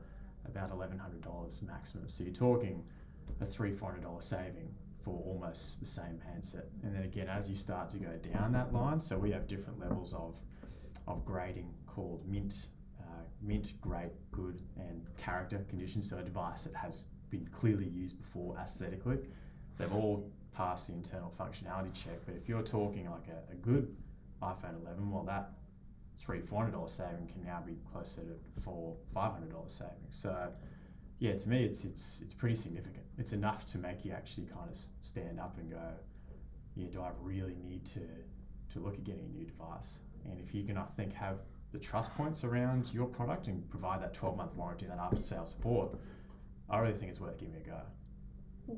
about 0.45 0.69
$1,100 0.71 1.63
maximum. 1.63 2.07
So 2.07 2.23
you're 2.23 2.33
talking 2.33 2.83
a 3.41 3.45
three, 3.47 3.71
four 3.73 3.89
hundred 3.89 4.03
dollar 4.03 4.21
saving 4.21 4.69
for 5.03 5.23
almost 5.25 5.79
the 5.79 5.87
same 5.87 6.19
handset. 6.31 6.65
And 6.83 6.93
then 6.95 7.01
again, 7.01 7.27
as 7.29 7.49
you 7.49 7.55
start 7.55 7.89
to 7.91 7.97
go 7.97 8.11
down 8.31 8.51
that 8.51 8.71
line, 8.73 8.99
so 8.99 9.17
we 9.17 9.31
have 9.31 9.47
different 9.47 9.79
levels 9.79 10.13
of 10.13 10.35
of 11.07 11.25
grading 11.25 11.73
called 11.87 12.21
mint, 12.27 12.67
uh, 12.99 13.23
mint, 13.41 13.73
great, 13.81 14.11
good, 14.31 14.61
and 14.77 15.03
character 15.17 15.65
condition. 15.67 16.03
So 16.03 16.19
a 16.19 16.21
device 16.21 16.65
that 16.65 16.75
has 16.75 17.07
been 17.31 17.47
clearly 17.51 17.87
used 17.87 18.19
before 18.19 18.55
aesthetically, 18.59 19.17
they've 19.79 19.93
all 19.93 20.29
passed 20.53 20.87
the 20.87 20.93
internal 20.93 21.33
functionality 21.39 21.93
check. 21.93 22.19
But 22.25 22.35
if 22.35 22.49
you're 22.49 22.61
talking 22.63 23.09
like 23.09 23.27
a, 23.27 23.51
a 23.51 23.55
good 23.55 23.95
iPhone 24.41 24.81
11, 24.83 25.11
well, 25.11 25.23
that 25.23 25.51
three, 26.17 26.41
four 26.41 26.59
hundred 26.59 26.73
dollar 26.73 26.89
saving 26.89 27.27
can 27.31 27.43
now 27.43 27.63
be 27.65 27.77
closer 27.91 28.21
to 28.21 28.61
four, 28.61 28.95
five 29.13 29.31
hundred 29.31 29.51
dollar 29.51 29.69
saving. 29.69 30.09
So 30.09 30.49
yeah, 31.19 31.35
to 31.35 31.49
me, 31.49 31.63
it's 31.63 31.85
it's 31.85 32.21
it's 32.21 32.33
pretty 32.33 32.55
significant. 32.55 33.05
It's 33.17 33.33
enough 33.33 33.65
to 33.67 33.77
make 33.77 34.05
you 34.05 34.11
actually 34.11 34.47
kind 34.47 34.69
of 34.69 34.77
stand 35.01 35.39
up 35.39 35.57
and 35.57 35.69
go, 35.69 35.91
yeah, 36.75 36.87
do 36.89 37.01
I 37.01 37.11
really 37.21 37.55
need 37.63 37.85
to 37.87 38.01
to 38.71 38.79
look 38.79 38.95
at 38.95 39.03
getting 39.03 39.25
a 39.25 39.37
new 39.37 39.45
device? 39.45 39.99
And 40.25 40.39
if 40.39 40.53
you 40.53 40.63
can, 40.63 40.77
I 40.77 40.85
think, 40.95 41.13
have 41.13 41.37
the 41.71 41.79
trust 41.79 42.13
points 42.15 42.43
around 42.43 42.93
your 42.93 43.07
product 43.07 43.47
and 43.47 43.67
provide 43.69 44.01
that 44.01 44.13
12 44.13 44.37
month 44.37 44.53
warranty, 44.55 44.85
that 44.87 44.97
after 44.97 45.19
sale 45.19 45.45
support, 45.45 45.91
I 46.69 46.79
really 46.79 46.93
think 46.93 47.11
it's 47.11 47.21
worth 47.21 47.37
giving 47.37 47.55
a 47.55 47.59
go. 47.59 48.75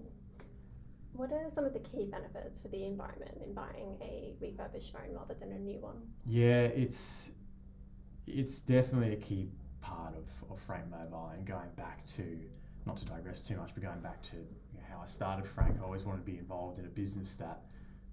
What 1.13 1.31
are 1.31 1.49
some 1.49 1.65
of 1.65 1.73
the 1.73 1.79
key 1.79 2.05
benefits 2.05 2.61
for 2.61 2.69
the 2.69 2.85
environment 2.85 3.37
in 3.45 3.53
buying 3.53 3.97
a 4.01 4.33
refurbished 4.39 4.93
phone 4.93 5.13
rather 5.13 5.33
than 5.33 5.51
a 5.51 5.59
new 5.59 5.79
one? 5.79 5.97
Yeah, 6.25 6.63
it's 6.63 7.31
it's 8.27 8.59
definitely 8.59 9.13
a 9.13 9.17
key 9.17 9.49
part 9.81 10.13
of, 10.15 10.51
of 10.51 10.59
Frank 10.61 10.89
Mobile 10.89 11.31
and 11.33 11.45
going 11.45 11.69
back 11.75 12.05
to 12.15 12.39
not 12.85 12.97
to 12.97 13.05
digress 13.05 13.41
too 13.41 13.57
much, 13.57 13.71
but 13.73 13.83
going 13.83 13.99
back 13.99 14.21
to 14.23 14.37
how 14.89 15.01
I 15.03 15.05
started 15.05 15.45
Frank, 15.45 15.77
I 15.79 15.83
always 15.83 16.03
wanted 16.03 16.25
to 16.25 16.31
be 16.31 16.37
involved 16.37 16.79
in 16.79 16.85
a 16.85 16.89
business 16.89 17.35
that 17.37 17.61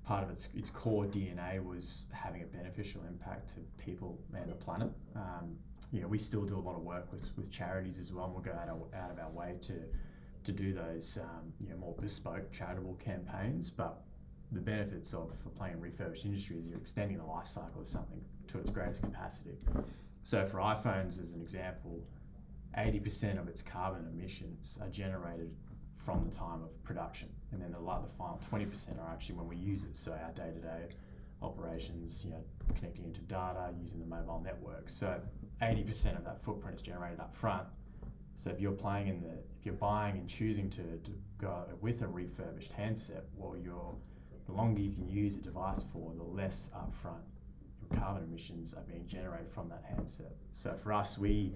part 0.04 0.24
of 0.24 0.30
its 0.30 0.48
its 0.54 0.70
core 0.70 1.04
DNA 1.04 1.62
was 1.62 2.06
having 2.12 2.42
a 2.42 2.46
beneficial 2.46 3.02
impact 3.08 3.50
to 3.50 3.60
people 3.82 4.18
and 4.34 4.48
the 4.48 4.54
planet. 4.54 4.90
Um, 5.14 5.56
you 5.92 6.00
know, 6.00 6.08
we 6.08 6.18
still 6.18 6.44
do 6.44 6.56
a 6.56 6.60
lot 6.60 6.74
of 6.74 6.82
work 6.82 7.10
with, 7.12 7.30
with 7.36 7.50
charities 7.50 7.98
as 7.98 8.12
well, 8.12 8.26
and 8.26 8.34
we'll 8.34 8.42
go 8.42 8.52
out, 8.52 8.68
our, 8.68 9.00
out 9.00 9.10
of 9.10 9.18
our 9.18 9.30
way 9.30 9.56
to 9.62 9.74
to 10.44 10.52
do 10.52 10.72
those 10.72 11.18
um, 11.20 11.52
you 11.60 11.68
know 11.70 11.76
more 11.76 11.94
bespoke 12.00 12.50
charitable 12.52 12.94
campaigns. 12.94 13.70
But 13.70 14.02
the 14.52 14.60
benefits 14.60 15.12
of 15.12 15.30
for 15.42 15.50
playing 15.50 15.80
refurbished 15.80 16.24
industry 16.24 16.58
is 16.58 16.66
you're 16.66 16.78
extending 16.78 17.18
the 17.18 17.24
life 17.24 17.46
cycle 17.46 17.80
of 17.80 17.88
something 17.88 18.20
to 18.48 18.58
its 18.58 18.70
greatest 18.70 19.02
capacity. 19.02 19.58
So 20.22 20.46
for 20.46 20.58
iPhones, 20.58 21.20
as 21.20 21.32
an 21.32 21.40
example, 21.40 22.02
80% 22.76 23.38
of 23.40 23.48
its 23.48 23.62
carbon 23.62 24.06
emissions 24.12 24.78
are 24.82 24.88
generated 24.88 25.50
from 25.96 26.24
the 26.28 26.34
time 26.34 26.62
of 26.62 26.84
production, 26.84 27.28
and 27.52 27.60
then 27.60 27.72
the, 27.72 27.78
the 27.78 28.14
final 28.16 28.40
20% 28.50 28.98
are 28.98 29.10
actually 29.12 29.34
when 29.34 29.48
we 29.48 29.56
use 29.56 29.84
it. 29.84 29.96
So 29.96 30.12
our 30.12 30.32
day-to-day 30.32 30.94
operations, 31.42 32.24
you 32.24 32.30
know, 32.30 32.42
connecting 32.74 33.04
into 33.04 33.20
data, 33.22 33.72
using 33.80 34.00
the 34.00 34.06
mobile 34.06 34.40
network. 34.44 34.88
So 34.88 35.20
80% 35.62 36.16
of 36.16 36.24
that 36.24 36.42
footprint 36.42 36.76
is 36.76 36.82
generated 36.82 37.20
up 37.20 37.34
front. 37.34 37.64
So 38.38 38.50
if 38.50 38.60
you're 38.60 38.72
playing 38.72 39.08
in 39.08 39.20
the, 39.20 39.34
if 39.58 39.66
you're 39.66 39.74
buying 39.74 40.16
and 40.16 40.28
choosing 40.28 40.70
to, 40.70 40.82
to 40.82 41.10
go 41.38 41.64
with 41.80 42.00
a 42.02 42.08
refurbished 42.08 42.72
handset, 42.72 43.24
well, 43.36 43.56
you're, 43.62 43.94
the 44.46 44.52
longer 44.52 44.80
you 44.80 44.92
can 44.92 45.06
use 45.06 45.36
a 45.36 45.42
device 45.42 45.84
for, 45.92 46.12
the 46.16 46.22
less 46.22 46.70
upfront 46.74 47.20
carbon 47.96 48.24
emissions 48.24 48.74
are 48.74 48.82
being 48.82 49.06
generated 49.06 49.50
from 49.50 49.68
that 49.68 49.84
handset. 49.88 50.32
So 50.52 50.74
for 50.82 50.92
us, 50.92 51.18
we 51.18 51.52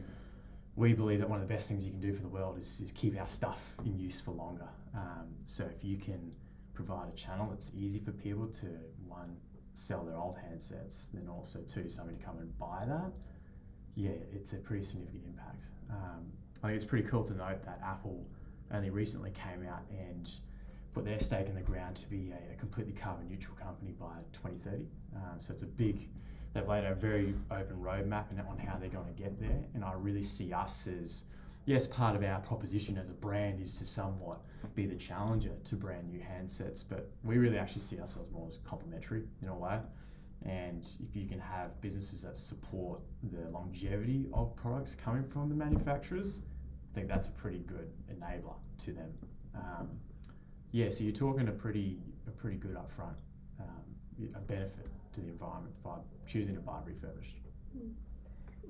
we 0.75 0.95
believe 0.95 1.19
that 1.19 1.29
one 1.29 1.39
of 1.39 1.47
the 1.47 1.55
best 1.55 1.69
things 1.69 1.85
you 1.85 1.91
can 1.91 2.01
do 2.01 2.15
for 2.15 2.23
the 2.23 2.29
world 2.29 2.59
is, 2.59 2.81
is 2.81 2.93
keep 2.93 3.21
our 3.21 3.29
stuff 3.29 3.75
in 3.85 3.99
use 3.99 4.23
for 4.23 4.31
longer. 4.31 4.69
Um, 4.95 5.29
so 5.45 5.65
if 5.65 5.85
you 5.85 5.99
can 5.99 6.35
provide 6.73 7.09
a 7.13 7.15
channel 7.15 7.47
that's 7.51 7.73
easy 7.77 7.99
for 7.99 8.13
people 8.13 8.47
to 8.47 8.69
one 9.07 9.37
sell 9.75 10.03
their 10.03 10.17
old 10.17 10.37
handsets, 10.37 11.13
then 11.13 11.29
also 11.29 11.59
two 11.69 11.91
somebody 11.91 12.17
to 12.17 12.25
come 12.25 12.39
and 12.39 12.59
buy 12.59 12.85
that, 12.89 13.13
yeah, 13.97 14.13
it's 14.35 14.55
a 14.55 14.57
pretty 14.57 14.83
significant 14.83 15.25
impact. 15.27 15.65
Um, 15.91 16.33
I 16.63 16.69
think 16.69 16.77
it's 16.77 16.85
pretty 16.85 17.09
cool 17.09 17.25
to 17.25 17.35
note 17.35 17.65
that 17.65 17.81
Apple 17.85 18.25
only 18.73 18.91
recently 18.91 19.31
came 19.31 19.67
out 19.69 19.83
and 19.91 20.31
put 20.95 21.05
their 21.05 21.19
stake 21.19 21.49
in 21.49 21.55
the 21.57 21.61
ground 21.61 21.97
to 21.97 22.09
be 22.09 22.31
a, 22.31 22.53
a 22.53 22.57
completely 22.57 22.93
carbon 22.93 23.29
neutral 23.29 23.57
company 23.57 23.93
by 23.99 24.15
2030. 24.33 24.87
Um, 25.17 25.41
so 25.41 25.53
it's 25.53 25.65
a 25.65 25.67
big, 25.67 26.09
they've 26.55 26.69
laid 26.69 26.85
a 26.85 26.95
very 26.95 27.35
open 27.51 27.77
roadmap 27.77 28.27
on 28.49 28.59
how 28.59 28.77
they're 28.79 28.89
going 28.89 29.13
to 29.13 29.23
get 29.23 29.41
there. 29.41 29.65
And 29.75 29.85
I 29.85 29.95
really 29.95 30.23
see 30.23 30.53
us 30.53 30.87
as, 30.87 31.25
yes, 31.67 31.89
part 31.89 32.15
of 32.15 32.23
our 32.23 32.39
proposition 32.41 32.97
as 32.97 33.11
a 33.11 33.15
brand 33.15 33.61
is 33.61 33.77
to 33.79 33.85
somewhat 33.85 34.41
be 34.77 34.87
the 34.87 34.95
challenger 34.95 35.53
to 35.65 35.75
brand 35.75 36.09
new 36.09 36.21
handsets, 36.21 36.85
but 36.89 37.11
we 37.25 37.39
really 37.39 37.59
actually 37.59 37.83
see 37.83 37.99
ourselves 37.99 38.31
more 38.31 38.47
as 38.47 38.59
complementary 38.65 39.25
in 39.43 39.49
a 39.49 39.57
way. 39.57 39.79
And 40.45 40.87
if 41.09 41.17
you 41.17 41.29
can 41.29 41.41
have 41.41 41.81
businesses 41.81 42.23
that 42.23 42.37
support 42.37 43.01
the 43.33 43.49
longevity 43.51 44.27
of 44.33 44.55
products 44.57 44.95
coming 44.95 45.25
from 45.25 45.49
the 45.49 45.55
manufacturers, 45.55 46.41
I 46.93 46.95
think 46.95 47.09
that's 47.09 47.29
a 47.29 47.33
pretty 47.33 47.61
good 47.61 47.91
enabler 48.13 48.55
to 48.85 48.93
them. 48.93 49.13
Um, 49.55 49.89
yeah, 50.73 50.91
so 50.91 51.05
you're 51.05 51.13
talking 51.13 51.49
a 51.49 51.53
pretty 51.53 51.99
a 52.27 52.31
pretty 52.31 52.57
good 52.57 52.77
upfront 52.77 53.17
um, 53.61 54.29
a 54.35 54.41
benefit 54.41 54.89
to 55.15 55.21
the 55.21 55.29
environment 55.29 55.75
by 55.83 55.97
choosing 56.27 56.55
to 56.55 56.61
buy 56.61 56.79
refurbished. 56.85 57.37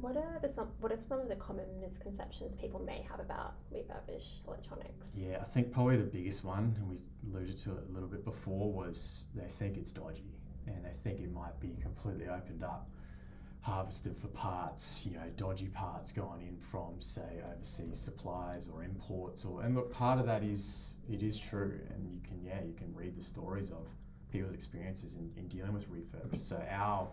What 0.01 0.17
are 0.17 0.39
the 0.41 0.49
some 0.49 0.69
what 0.81 0.93
are 0.93 1.01
some 1.01 1.21
of 1.21 1.29
the 1.29 1.37
common 1.37 1.67
misconceptions 1.81 2.55
people 2.55 2.81
may 2.81 3.05
have 3.11 3.21
about 3.21 3.55
refurbished 3.71 4.43
electronics? 4.47 5.11
Yeah, 5.17 5.39
I 5.41 5.45
think 5.45 5.73
probably 5.73 5.97
the 5.97 6.05
biggest 6.05 6.45
one, 6.45 6.75
and 6.79 6.89
we 6.89 7.01
alluded 7.29 7.59
to 7.59 7.73
it 7.73 7.85
a 7.91 7.93
little 7.93 8.09
bit 8.09 8.25
before, 8.25 8.73
was 8.73 9.27
they 9.35 9.49
think 9.49 9.77
it's 9.77 9.93
dodgy 9.93 10.33
and 10.67 10.85
they 10.85 10.95
think 11.03 11.21
it 11.21 11.33
might 11.33 11.59
be 11.61 11.77
completely 11.83 12.29
opened 12.29 12.63
up, 12.63 12.89
harvested 13.63 14.17
for 14.17 14.27
parts, 14.29 15.07
you 15.09 15.17
know, 15.17 15.25
dodgy 15.37 15.69
parts 15.69 16.11
going 16.13 16.43
in 16.43 16.59
from 16.59 17.01
say 17.01 17.41
overseas 17.55 17.99
suppliers 17.99 18.69
or 18.73 18.83
imports 18.83 19.45
or 19.45 19.63
and 19.63 19.75
look 19.77 19.93
part 19.93 20.19
of 20.19 20.27
that 20.27 20.43
is 20.43 20.97
it 21.09 21.23
is 21.23 21.39
true 21.39 21.79
and 21.95 22.13
you 22.13 22.21
can 22.27 22.45
yeah, 22.45 22.61
you 22.67 22.75
can 22.75 22.93
read 22.95 23.17
the 23.17 23.23
stories 23.23 23.71
of 23.71 23.87
people's 24.33 24.53
experiences 24.53 25.17
in, 25.17 25.31
in 25.37 25.47
dealing 25.47 25.73
with 25.73 25.87
refurbished. 25.89 26.49
So 26.49 26.61
our 26.71 27.09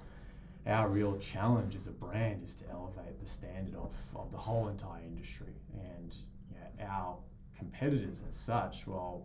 our 0.66 0.90
real 0.90 1.18
challenge 1.20 1.76
as 1.76 1.88
a 1.88 1.92
brand 1.92 2.44
is 2.44 2.56
to 2.56 2.70
elevate 2.72 3.20
the 3.22 3.30
standard 3.30 3.76
of, 3.76 3.94
of 4.16 4.32
the 4.32 4.38
whole 4.38 4.68
entire 4.68 5.02
industry. 5.02 5.54
And 5.74 6.14
you 6.50 6.58
know, 6.58 6.88
our 6.92 7.16
competitors, 7.58 8.24
as 8.28 8.36
such, 8.36 8.88
well, 8.88 9.24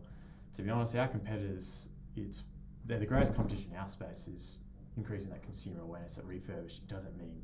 to 0.54 0.62
be 0.62 0.71
honest, 0.71 0.95
our 0.97 1.09
competitors, 1.09 1.88
it's 2.16 2.45
they're 2.85 2.99
the 2.99 3.07
greatest 3.07 3.35
competition 3.35 3.71
in 3.73 3.78
our 3.78 3.88
space 3.88 4.28
is 4.28 4.61
increasing 4.96 5.30
that 5.30 5.42
consumer 5.42 5.82
awareness 5.82 6.16
that 6.16 6.24
refurbished 6.24 6.86
doesn't 6.88 7.16
mean 7.18 7.40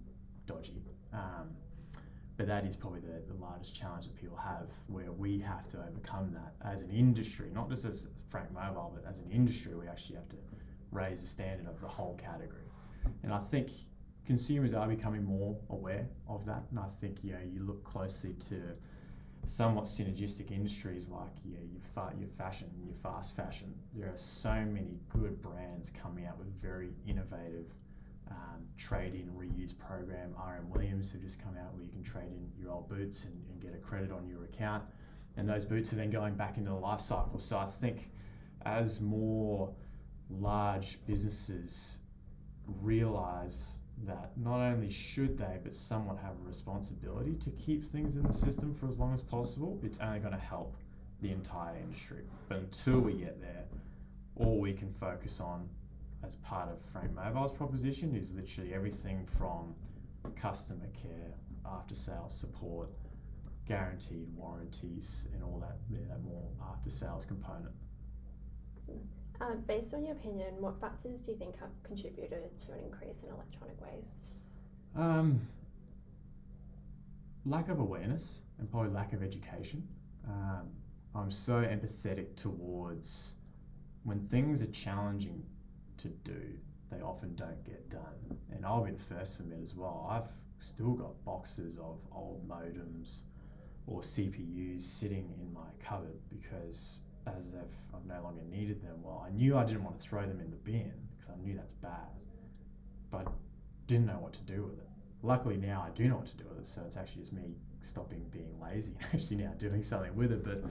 dodgy. 0.47 0.83
Um, 1.13 1.51
but 2.37 2.47
that 2.47 2.65
is 2.65 2.75
probably 2.75 3.01
the, 3.01 3.21
the 3.33 3.39
largest 3.39 3.77
challenge 3.77 4.07
that 4.07 4.17
people 4.17 4.37
have 4.37 4.69
where 4.87 5.13
we 5.13 5.39
have 5.41 5.69
to 5.69 5.79
overcome 5.79 6.33
that 6.33 6.55
as 6.67 6.83
an 6.83 6.91
industry, 6.91 7.51
not 7.53 7.69
just 7.69 7.85
as 7.85 8.09
Frank 8.31 8.51
Mobile, 8.53 8.93
but 8.95 9.09
as 9.09 9.19
an 9.19 9.31
industry, 9.31 9.75
we 9.75 9.87
actually 9.87 10.17
have 10.17 10.29
to 10.31 10.37
raise 10.91 11.21
the 11.21 11.27
standard 11.27 11.67
of 11.67 11.81
the 11.81 11.89
whole 11.89 12.19
category. 12.23 12.63
And 13.23 13.33
I 13.33 13.41
think 13.41 13.69
consumers 14.25 14.75
are 14.75 14.89
becoming 14.89 15.25
more 15.25 15.57
aware 15.69 16.09
of 16.29 16.47
that. 16.47 16.63
And 16.71 16.79
I 16.79 16.89
think 17.01 17.19
you 17.23 17.33
know, 17.33 17.41
you 17.47 17.63
look 17.63 17.85
closely 17.85 18.33
to 18.49 18.63
somewhat 19.47 19.85
synergistic 19.85 20.51
industries 20.51 21.09
like 21.09 21.33
yeah, 21.45 21.59
your, 21.71 21.81
fa- 21.95 22.15
your 22.19 22.29
fashion, 22.29 22.69
your 22.85 22.95
fast 23.03 23.35
fashion. 23.37 23.75
There 23.95 24.09
are 24.09 24.17
so 24.17 24.53
many 24.53 24.99
good 25.09 25.41
brands 25.43 25.91
coming 25.91 26.27
out 26.27 26.39
with 26.39 26.49
very 26.61 26.91
innovative 27.07 27.67
um, 28.31 28.63
trade-in 28.79 29.29
reuse 29.37 29.77
program. 29.77 30.35
RM 30.35 30.71
Williams 30.71 31.13
have 31.13 31.23
just 31.23 31.43
come 31.43 31.57
out 31.57 31.75
where 31.75 31.83
you 31.83 31.91
can 31.91 32.05
trade 32.05 32.31
in 32.31 32.49
your 32.63 32.73
old 32.73 32.89
boots 32.89 33.25
and, 33.25 33.35
and 33.51 33.61
get 33.61 33.75
a 33.75 33.79
credit 33.79 34.13
on 34.13 34.29
your 34.29 34.45
account, 34.45 34.85
and 35.37 35.49
those 35.49 35.65
boots 35.65 35.93
are 35.93 35.97
then 35.97 36.11
going 36.11 36.35
back 36.35 36.57
into 36.57 36.71
the 36.71 36.77
life 36.77 37.01
cycle. 37.01 37.39
So 37.39 37.59
I 37.59 37.67
think 37.67 38.11
as 38.65 39.01
more 39.01 39.73
large 40.29 41.05
businesses 41.07 41.99
realize 42.81 43.80
that 44.07 44.33
not 44.37 44.61
only 44.61 44.91
should 44.91 45.37
they, 45.39 45.59
but 45.63 45.75
someone 45.75 46.17
have 46.17 46.33
a 46.43 46.49
responsibility 46.49 47.35
to 47.35 47.51
keep 47.51 47.85
things 47.85 48.17
in 48.17 48.23
the 48.23 48.33
system 48.33 48.75
for 48.75 48.89
as 48.89 48.99
long 48.99 49.13
as 49.13 49.23
possible, 49.23 49.79
it's 49.83 50.01
only 50.01 50.19
going 50.19 50.33
to 50.33 50.39
help 50.39 50.77
the 51.21 51.31
entire 51.31 51.77
industry. 51.77 52.23
But 52.49 52.59
until 52.59 53.01
we 53.01 53.13
get 53.15 53.41
there, 53.41 53.65
all 54.37 54.59
we 54.59 54.73
can 54.73 54.93
focus 54.95 55.41
on 55.41 55.69
as 56.25 56.37
part 56.37 56.71
of 56.71 56.79
Frank 56.93 57.15
Mobile's 57.15 57.53
proposition 57.53 58.15
is 58.15 58.35
literally 58.35 58.75
everything 58.75 59.27
from 59.39 59.75
customer 60.37 60.89
care, 60.95 61.35
after 61.67 61.95
sales 61.95 62.35
support, 62.35 62.89
guaranteed 63.67 64.29
warranties, 64.35 65.29
and 65.35 65.43
all 65.43 65.59
that, 65.61 65.77
that 66.09 66.23
more 66.23 66.49
after 66.73 66.91
sales 66.91 67.25
component. 67.25 67.75
Uh, 69.41 69.55
based 69.67 69.95
on 69.95 70.05
your 70.05 70.13
opinion, 70.13 70.55
what 70.59 70.79
factors 70.81 71.23
do 71.23 71.33
you 71.33 71.39
think 71.39 71.59
have 71.59 71.71
contributed 71.83 72.59
to 72.59 72.73
an 72.73 72.81
increase 72.81 73.23
in 73.23 73.31
electronic 73.31 73.81
waste? 73.81 74.35
Um, 74.95 75.41
lack 77.47 77.69
of 77.71 77.79
awareness 77.81 78.43
and 78.59 78.71
probably 78.71 78.91
lack 78.91 79.15
of 79.15 79.23
education. 79.23 79.87
Um, 80.29 80.69
I'm 81.15 81.31
so 81.31 81.55
empathetic 81.55 82.37
towards 82.37 83.37
when 84.05 84.27
things 84.29 84.63
are 84.63 84.71
challenging 84.73 85.43
to 85.99 86.09
do, 86.09 86.41
they 86.91 87.01
often 87.01 87.35
don't 87.35 87.65
get 87.65 87.89
done. 87.91 88.39
And 88.53 88.65
I'll 88.65 88.85
be 88.85 88.93
the 88.93 88.99
first 88.99 89.39
to 89.39 89.43
admit 89.43 89.61
as 89.63 89.75
well, 89.75 90.07
I've 90.11 90.31
still 90.59 90.93
got 90.93 91.25
boxes 91.25 91.79
of 91.79 91.99
old 92.15 92.47
modems 92.47 93.21
or 93.87 94.01
CPUs 94.01 94.83
sitting 94.83 95.33
in 95.41 95.53
my 95.53 95.69
cupboard 95.83 96.19
because 96.29 97.01
as 97.27 97.53
if 97.53 97.69
I've 97.95 98.07
no 98.07 98.23
longer 98.23 98.43
needed 98.51 98.83
them. 98.83 98.97
Well, 99.03 99.25
I 99.27 99.31
knew 99.31 99.57
I 99.57 99.65
didn't 99.65 99.85
want 99.85 99.99
to 99.99 100.09
throw 100.09 100.23
them 100.23 100.41
in 100.41 100.51
the 100.51 100.57
bin 100.57 100.93
because 101.17 101.33
I 101.33 101.37
knew 101.45 101.55
that's 101.55 101.73
bad, 101.75 102.11
but 103.11 103.29
didn't 103.87 104.07
know 104.07 104.19
what 104.21 104.33
to 104.35 104.43
do 104.43 104.63
with 104.63 104.79
it. 104.79 104.89
Luckily 105.23 105.57
now 105.57 105.85
I 105.87 105.91
do 105.91 106.09
know 106.09 106.17
what 106.17 106.27
to 106.27 106.37
do 106.37 106.45
with 106.49 106.59
it, 106.59 106.67
so 106.67 106.83
it's 106.87 106.97
actually 106.97 107.23
just 107.23 107.33
me 107.33 107.55
stopping 107.83 108.25
being 108.31 108.55
lazy 108.63 108.95
and 108.99 109.09
actually 109.15 109.39
now 109.39 109.53
doing 109.59 109.83
something 109.83 110.15
with 110.17 110.33
it. 110.33 110.45
But 110.45 110.63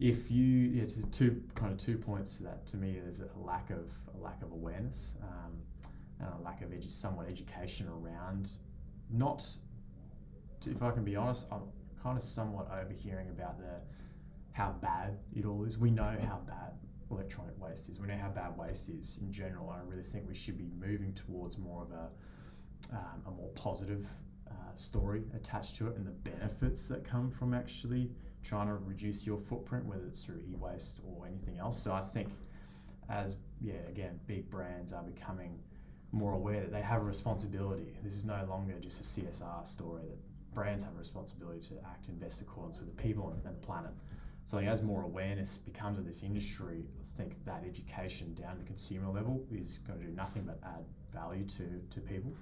if 0.00 0.30
you, 0.30 0.44
yeah, 0.44 0.84
two 1.12 1.42
kind 1.54 1.72
of 1.72 1.78
two 1.78 1.96
points 1.96 2.36
to 2.38 2.44
that. 2.44 2.66
To 2.68 2.76
me, 2.76 2.98
there's 3.02 3.20
a 3.20 3.28
lack 3.36 3.70
of 3.70 3.90
a 4.14 4.22
lack 4.22 4.42
of 4.42 4.52
awareness 4.52 5.16
um, 5.22 5.52
and 6.20 6.28
a 6.40 6.44
lack 6.44 6.62
of 6.62 6.70
edu- 6.70 6.90
somewhat 6.90 7.28
education 7.28 7.88
around. 7.88 8.50
Not, 9.10 9.46
if 10.66 10.82
I 10.82 10.90
can 10.90 11.04
be 11.04 11.16
honest, 11.16 11.46
I'm 11.52 11.62
kind 12.02 12.16
of 12.16 12.22
somewhat 12.22 12.68
overhearing 12.72 13.28
about 13.28 13.58
the 13.58 13.80
how 14.54 14.72
bad 14.80 15.18
it 15.34 15.44
all 15.44 15.64
is. 15.64 15.78
We 15.78 15.90
know 15.90 16.16
how 16.22 16.38
bad 16.46 16.72
electronic 17.10 17.60
waste 17.60 17.88
is. 17.88 18.00
We 18.00 18.06
know 18.06 18.16
how 18.16 18.28
bad 18.28 18.56
waste 18.56 18.88
is 18.88 19.18
in 19.20 19.32
general. 19.32 19.68
I 19.68 19.80
really 19.86 20.04
think 20.04 20.26
we 20.28 20.34
should 20.34 20.56
be 20.56 20.70
moving 20.80 21.12
towards 21.12 21.58
more 21.58 21.82
of 21.82 21.90
a, 21.90 22.96
um, 22.96 23.22
a 23.26 23.30
more 23.32 23.48
positive 23.56 24.06
uh, 24.48 24.52
story 24.76 25.24
attached 25.34 25.76
to 25.76 25.88
it 25.88 25.96
and 25.96 26.06
the 26.06 26.30
benefits 26.30 26.86
that 26.86 27.04
come 27.04 27.32
from 27.32 27.52
actually 27.52 28.10
trying 28.44 28.68
to 28.68 28.74
reduce 28.74 29.26
your 29.26 29.38
footprint, 29.38 29.84
whether 29.86 30.06
it's 30.06 30.24
through 30.24 30.40
e-waste 30.48 31.00
or 31.04 31.26
anything 31.26 31.58
else. 31.58 31.82
So 31.82 31.92
I 31.92 32.02
think 32.02 32.28
as 33.08 33.36
yeah, 33.60 33.74
again, 33.88 34.20
big 34.28 34.48
brands 34.50 34.92
are 34.92 35.02
becoming 35.02 35.58
more 36.12 36.34
aware 36.34 36.60
that 36.60 36.70
they 36.70 36.80
have 36.80 37.02
a 37.02 37.04
responsibility. 37.04 37.92
This 38.04 38.14
is 38.14 38.24
no 38.24 38.46
longer 38.48 38.74
just 38.80 39.00
a 39.00 39.20
CSR 39.20 39.66
story. 39.66 40.02
That 40.08 40.54
brands 40.54 40.84
have 40.84 40.94
a 40.94 40.98
responsibility 40.98 41.60
to 41.68 41.74
act 41.86 42.08
in 42.08 42.14
best 42.18 42.40
accordance 42.40 42.78
with 42.78 42.94
the 42.94 43.02
people 43.02 43.30
and, 43.30 43.44
and 43.44 43.60
the 43.60 43.66
planet. 43.66 43.90
So 44.46 44.58
as 44.58 44.82
more 44.82 45.02
awareness 45.02 45.56
becomes 45.56 45.98
of 45.98 46.04
this 46.04 46.22
industry, 46.22 46.84
I 47.00 47.16
think 47.16 47.42
that 47.46 47.64
education 47.66 48.34
down 48.34 48.58
to 48.58 48.64
consumer 48.64 49.10
level 49.10 49.42
is 49.50 49.78
going 49.78 50.00
to 50.00 50.06
do 50.06 50.12
nothing 50.12 50.42
but 50.42 50.60
add 50.64 50.84
value 51.14 51.44
to, 51.46 51.80
to 51.90 52.00
people. 52.00 52.32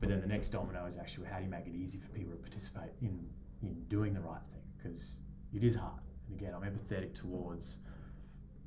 But 0.00 0.08
then 0.08 0.20
the 0.20 0.26
next 0.26 0.50
domino 0.50 0.84
is 0.86 0.98
actually 0.98 1.28
how 1.28 1.38
do 1.38 1.44
you 1.44 1.50
make 1.50 1.66
it 1.66 1.74
easy 1.74 2.00
for 2.00 2.08
people 2.08 2.32
to 2.32 2.38
participate 2.38 2.90
in, 3.00 3.24
in 3.62 3.80
doing 3.88 4.12
the 4.12 4.20
right 4.20 4.42
thing? 4.50 4.62
Because 4.76 5.20
it 5.54 5.62
is 5.62 5.76
hard. 5.76 6.00
And 6.28 6.38
again, 6.38 6.52
I'm 6.54 6.62
empathetic 6.62 7.14
towards, 7.14 7.78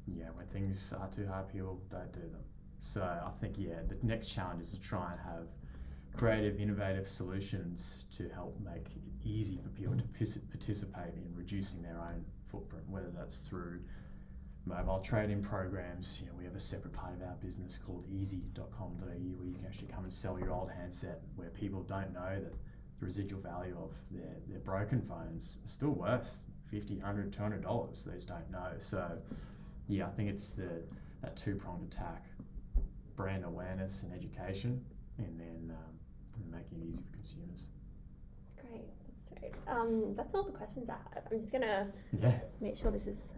yeah, 0.08 0.30
when 0.34 0.48
things 0.48 0.94
are 0.94 1.10
too 1.10 1.28
hard, 1.28 1.50
people 1.52 1.82
don't 1.92 2.12
do 2.14 2.22
them. 2.22 2.44
So 2.80 3.02
I 3.02 3.30
think, 3.42 3.56
yeah, 3.58 3.82
the 3.88 3.98
next 4.04 4.30
challenge 4.30 4.64
is 4.64 4.72
to 4.72 4.80
try 4.80 5.12
and 5.12 5.20
have 5.20 5.48
creative, 6.16 6.60
innovative 6.60 7.08
solutions 7.10 8.06
to 8.14 8.30
help 8.30 8.58
make 8.64 8.88
it 8.96 9.28
easy 9.28 9.60
for 9.62 9.70
people 9.70 9.96
to 9.98 10.04
participate 10.50 11.14
in 11.14 11.36
reducing 11.36 11.82
their 11.82 12.00
own 12.00 12.24
footprint, 12.52 12.86
whether 12.90 13.10
that's 13.16 13.48
through 13.48 13.80
mobile 14.66 15.00
trading 15.00 15.42
programs. 15.42 16.20
You 16.22 16.28
know, 16.28 16.34
we 16.38 16.46
have 16.46 16.56
a 16.56 16.60
separate 16.60 16.94
part 16.94 17.14
of 17.14 17.22
our 17.22 17.36
business 17.42 17.80
called 17.84 18.06
easy.com.au 18.12 19.06
where 19.06 19.48
you 19.48 19.56
can 19.56 19.66
actually 19.66 19.88
come 19.88 20.04
and 20.04 20.14
sell 20.14 20.38
your 20.40 20.52
old 20.52 20.70
handset 20.72 21.22
where 21.36 21.50
people 21.50 21.84
don't 21.84 22.14
know 22.14 22.40
that 22.42 22.54
the 23.00 23.06
residual 23.06 23.42
value 23.42 23.78
of 23.82 23.92
their, 24.12 24.36
their 24.48 24.60
broken 24.60 25.02
phones 25.02 25.60
is 25.66 25.72
still 25.72 25.92
worth 25.92 26.48
50 26.70 26.96
100 26.98 27.34
200 27.34 27.62
dollars. 27.62 28.04
They 28.06 28.16
just 28.16 28.28
don't 28.28 28.50
know. 28.52 28.74
So 28.80 29.18
yeah 29.90 30.06
i 30.06 30.10
think 30.12 30.30
it's 30.30 30.54
the 30.54 30.70
that 31.22 31.36
two-pronged 31.36 31.92
attack 31.92 32.24
brand 33.18 33.44
awareness 33.44 34.04
and 34.04 34.14
education 34.14 34.80
and 35.18 35.38
then 35.38 35.76
um, 35.76 35.94
and 36.36 36.52
making 36.52 36.80
it 36.82 36.90
easy 36.90 37.04
for 37.04 37.12
consumers. 37.12 37.68
Great, 38.62 38.88
great. 39.28 39.54
Um, 39.68 40.14
that's 40.16 40.34
all 40.34 40.44
the 40.44 40.52
questions 40.52 40.90
I 40.90 40.94
have. 41.14 41.24
I'm 41.32 41.40
just 41.40 41.52
gonna 41.52 41.88
yeah 42.22 42.40
make 42.62 42.78
sure 42.78 42.92
this 42.92 43.08
is 43.08 43.34